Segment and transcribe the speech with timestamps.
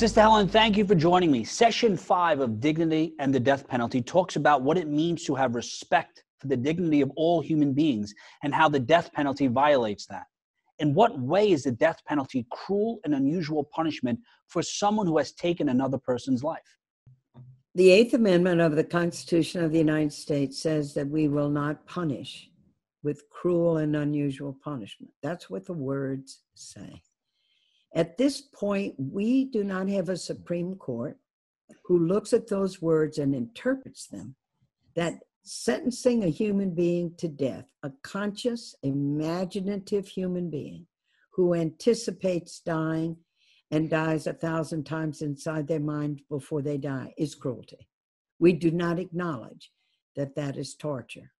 [0.00, 1.44] Sister Helen, thank you for joining me.
[1.44, 5.54] Session five of Dignity and the Death Penalty talks about what it means to have
[5.54, 10.24] respect for the dignity of all human beings and how the death penalty violates that.
[10.78, 14.18] In what way is the death penalty cruel and unusual punishment
[14.48, 16.78] for someone who has taken another person's life?
[17.74, 21.86] The Eighth Amendment of the Constitution of the United States says that we will not
[21.86, 22.48] punish
[23.02, 25.12] with cruel and unusual punishment.
[25.22, 27.02] That's what the words say.
[27.94, 31.18] At this point, we do not have a Supreme Court
[31.84, 34.36] who looks at those words and interprets them.
[34.94, 40.86] That sentencing a human being to death, a conscious, imaginative human being
[41.32, 43.16] who anticipates dying
[43.70, 47.88] and dies a thousand times inside their mind before they die, is cruelty.
[48.38, 49.70] We do not acknowledge
[50.16, 51.32] that that is torture.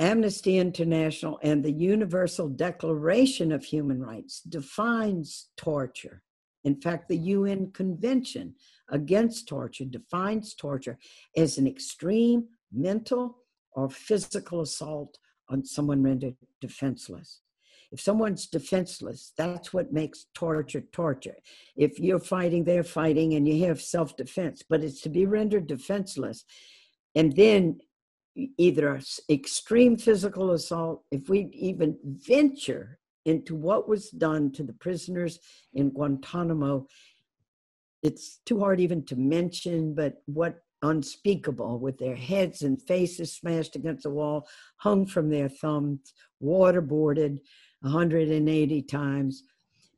[0.00, 6.22] Amnesty International and the Universal Declaration of Human Rights defines torture.
[6.64, 8.54] In fact, the UN Convention
[8.90, 10.98] Against Torture defines torture
[11.36, 13.36] as an extreme mental
[13.72, 15.18] or physical assault
[15.50, 17.40] on someone rendered defenseless.
[17.92, 21.36] If someone's defenseless, that's what makes torture torture.
[21.76, 25.66] If you're fighting, they're fighting, and you have self defense, but it's to be rendered
[25.66, 26.44] defenseless.
[27.14, 27.80] And then
[28.58, 35.38] either extreme physical assault, if we even venture into what was done to the prisoners
[35.74, 36.86] in Guantanamo,
[38.02, 43.76] it's too hard even to mention, but what unspeakable with their heads and faces smashed
[43.76, 47.38] against the wall, hung from their thumbs, waterboarded
[47.80, 49.42] 180 times.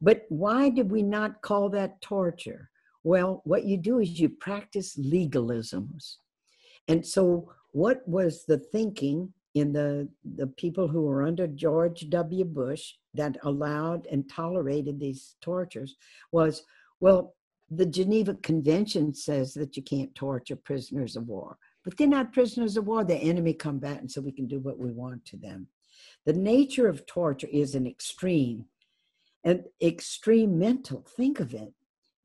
[0.00, 2.70] But why did we not call that torture?
[3.02, 6.16] Well, what you do is you practice legalisms.
[6.88, 12.44] And so what was the thinking in the, the people who were under George W.
[12.44, 15.96] Bush that allowed and tolerated these tortures
[16.30, 16.62] was,
[17.00, 17.34] well,
[17.70, 22.76] the Geneva Convention says that you can't torture prisoners of war, but they're not prisoners
[22.76, 25.66] of war, they're enemy combatants, so we can do what we want to them.
[26.26, 28.66] The nature of torture is an extreme,
[29.44, 31.04] an extreme mental.
[31.16, 31.72] Think of it.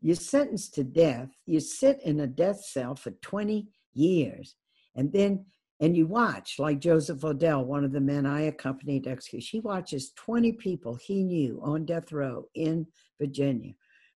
[0.01, 4.55] You're sentenced to death, you sit in a death cell for 20 years
[4.95, 5.45] and then,
[5.79, 9.61] and you watch, like Joseph O'Dell, one of the men I accompanied to execution, he
[9.61, 12.87] watches 20 people he knew on death row in
[13.19, 13.73] Virginia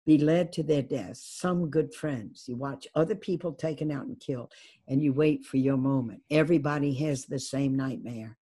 [0.09, 2.47] be led to their deaths, some good friends.
[2.49, 4.51] You watch other people taken out and killed,
[4.87, 6.23] and you wait for your moment.
[6.31, 8.39] Everybody has the same nightmare.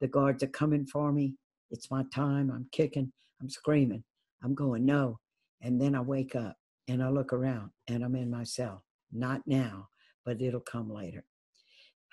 [0.00, 1.34] The guards are coming for me.
[1.70, 2.50] It's my time.
[2.50, 3.12] I'm kicking.
[3.42, 4.02] I'm screaming.
[4.42, 5.18] I'm going, no.
[5.60, 6.56] And then I wake up
[6.88, 8.82] and I look around and I'm in my cell.
[9.12, 9.88] Not now,
[10.24, 11.26] but it'll come later.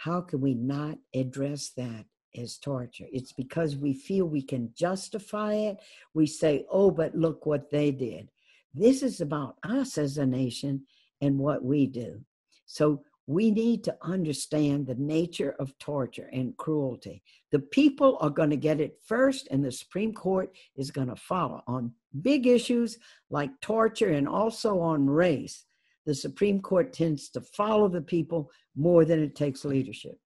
[0.04, 3.06] How can we not address that as torture?
[3.14, 5.78] It's because we feel we can justify it.
[6.16, 8.32] We say, oh, but look what they did.
[8.74, 10.88] This is about us as a nation
[11.22, 12.20] and what we do.
[12.66, 17.22] So we need to understand the nature of torture and cruelty.
[17.52, 21.16] The people are going to get it first, and the Supreme Court is going to
[21.16, 22.98] follow on big issues
[23.30, 25.64] like torture and also on race
[26.06, 30.18] the Supreme Court tends to follow the people more than it takes leadership.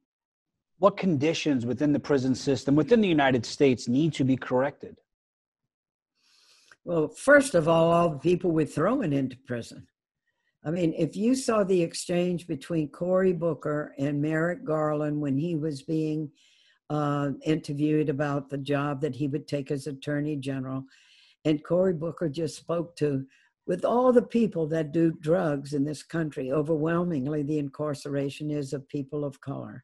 [0.79, 4.97] What conditions within the prison system, within the United States, need to be corrected?
[6.83, 9.87] Well, first of all, all the people we're throwing into prison.
[10.63, 15.55] I mean, if you saw the exchange between Cory Booker and Merrick Garland when he
[15.55, 16.31] was being
[16.89, 20.83] uh, interviewed about the job that he would take as Attorney General,
[21.45, 23.25] and Cory Booker just spoke to
[23.67, 28.87] with all the people that do drugs in this country, overwhelmingly the incarceration is of
[28.87, 29.83] people of color.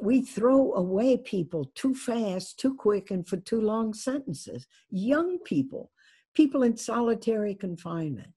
[0.00, 4.66] We throw away people too fast, too quick, and for too long sentences.
[4.90, 5.90] Young people,
[6.34, 8.32] people in solitary confinement.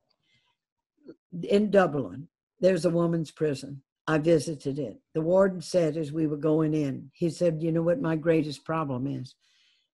[1.44, 2.28] In Dublin,
[2.60, 3.84] there's a woman's prison.
[4.08, 5.00] I visited it.
[5.14, 8.66] The warden said as we were going in, he said, You know what my greatest
[8.66, 9.36] problem is?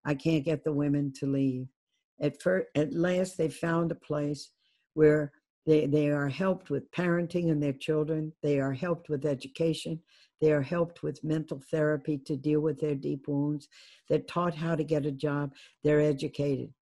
[0.05, 1.67] I can't get the women to leave.
[2.21, 4.49] At, first, at last, they found a place
[4.99, 5.31] where
[5.65, 9.97] they, they are helped with parenting and their children, they are helped with education,
[10.41, 13.69] they are helped with mental therapy to deal with their deep wounds,
[14.09, 15.53] they're taught how to get a job,
[15.85, 16.73] they're educated.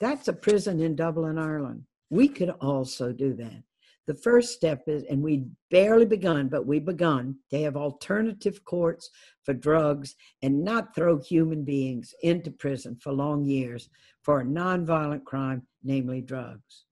[0.00, 1.84] That's a prison in Dublin, Ireland.
[2.10, 3.62] We could also do that.
[4.06, 9.08] The first step is, and we barely begun, but we begun to have alternative courts
[9.44, 13.88] for drugs and not throw human beings into prison for long years
[14.20, 16.84] for a nonviolent crime, namely drugs.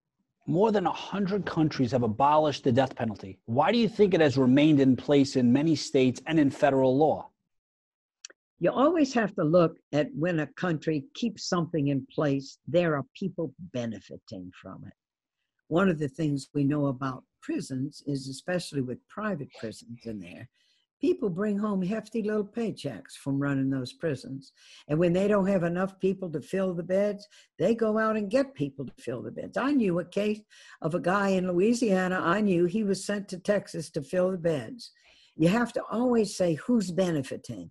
[0.51, 3.39] More than 100 countries have abolished the death penalty.
[3.45, 6.97] Why do you think it has remained in place in many states and in federal
[6.97, 7.31] law?
[8.59, 13.05] You always have to look at when a country keeps something in place, there are
[13.15, 14.93] people benefiting from it.
[15.69, 20.49] one of the things we know about prisons is, especially with private prisons in there,
[21.01, 24.53] people bring home hefty little paychecks from running those prisons.
[24.89, 27.27] And when they don't have enough people to fill the beds,
[27.59, 29.57] they go out and get people to fill the beds.
[29.57, 30.41] I knew a case
[30.83, 34.39] of a guy in Louisiana, I knew he was sent to Texas to fill the
[34.39, 34.93] beds.
[35.37, 37.71] You have to always say who's benefiting.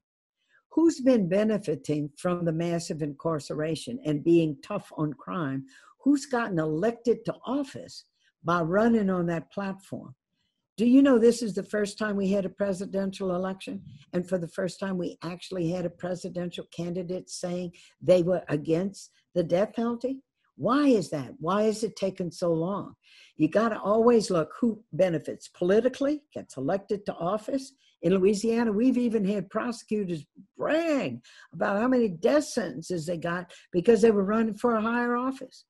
[0.71, 5.65] Who's been benefiting from the massive incarceration and being tough on crime?
[6.03, 8.05] Who's gotten elected to office
[8.43, 10.15] by running on that platform?
[10.79, 13.81] Do you know this is the first time we had a presidential election?
[14.13, 19.11] And for the first time, we actually had a presidential candidate saying they were against
[19.35, 20.21] the death penalty?
[20.55, 21.33] Why is that?
[21.37, 22.93] Why is it taking so long?
[23.35, 27.73] You got to always look who benefits politically, gets elected to office.
[28.01, 30.23] In Louisiana, we've even had prosecutors
[30.57, 31.19] brag
[31.51, 35.65] about how many death sentences they got because they were running for a higher office.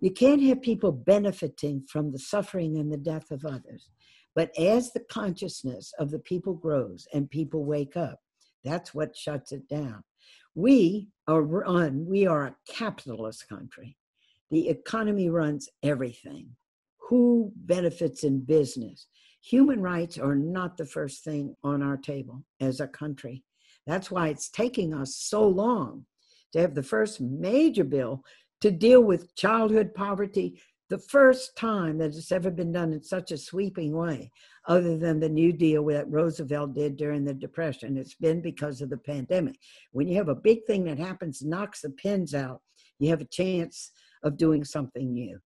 [0.00, 3.90] You can't have people benefiting from the suffering and the death of others.
[4.34, 8.20] But as the consciousness of the people grows and people wake up,
[8.64, 10.04] that's what shuts it down.
[10.54, 13.96] We are run, we are a capitalist country.
[14.50, 16.56] The economy runs everything.
[17.08, 19.06] Who benefits in business?
[19.42, 23.42] Human rights are not the first thing on our table as a country.
[23.86, 26.04] That's why it's taking us so long
[26.52, 28.24] to have the first major bill
[28.60, 30.60] to deal with childhood poverty,
[30.90, 34.30] the first time that it's ever been done in such a sweeping way,
[34.66, 37.96] other than the New Deal that Roosevelt did during the Depression.
[37.96, 39.54] It's been because of the pandemic.
[39.92, 42.60] When you have a big thing that happens, knocks the pins out,
[42.98, 43.92] you have a chance
[44.24, 45.38] of doing something new.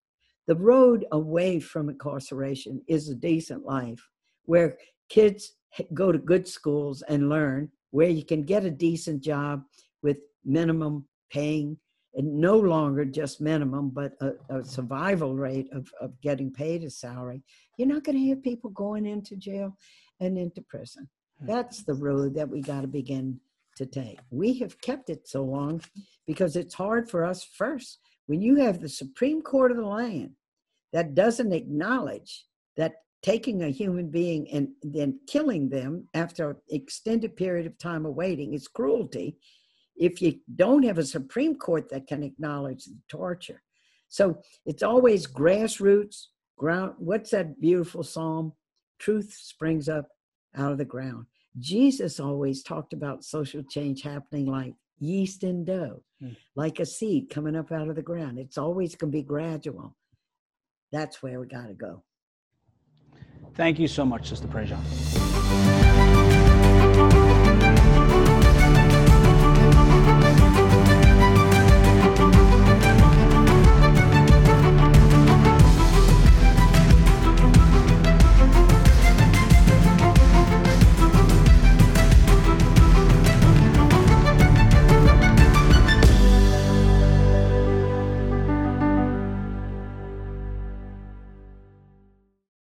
[0.46, 4.02] The road away from incarceration is a decent life
[4.46, 4.78] where
[5.10, 5.52] kids
[5.92, 9.62] go to good schools and learn, where you can get a decent job
[10.02, 11.78] with minimum paying
[12.16, 17.42] no longer just minimum, but a, a survival rate of, of getting paid a salary,
[17.76, 19.76] you're not going to have people going into jail
[20.20, 21.08] and into prison.
[21.40, 21.46] Hmm.
[21.46, 23.40] That's the road that we got to begin
[23.76, 24.20] to take.
[24.30, 25.80] We have kept it so long
[26.26, 27.98] because it's hard for us first.
[28.26, 30.30] When you have the Supreme Court of the land
[30.92, 32.46] that doesn't acknowledge
[32.76, 38.06] that taking a human being and then killing them after an extended period of time
[38.06, 39.36] of waiting is cruelty
[39.96, 43.62] if you don't have a Supreme Court that can acknowledge the torture.
[44.08, 46.26] So it's always grassroots,
[46.56, 46.94] ground.
[46.98, 48.52] What's that beautiful psalm?
[48.98, 50.08] Truth springs up
[50.56, 51.26] out of the ground.
[51.58, 56.36] Jesus always talked about social change happening like yeast in dough, mm.
[56.56, 58.38] like a seed coming up out of the ground.
[58.38, 59.96] It's always going to be gradual.
[60.92, 62.02] That's where we got to go.
[63.54, 65.33] Thank you so much, Sister Prejean.